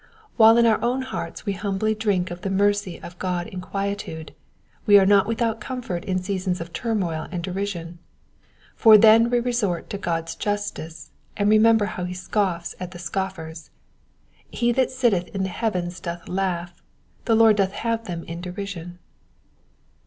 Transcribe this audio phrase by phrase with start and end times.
[0.35, 4.33] While in our own hearts we humbly drink of the mercy of God in quietude,
[4.87, 7.99] we are not without comfort in seasons of turmoil and derision;
[8.75, 13.69] for therf we resort to God's justice, and remember how he scoffs at the scoffers:^*
[14.57, 16.81] He that sitteth in the heavens doth laugh,
[17.25, 18.97] the Lord doth have them in derision."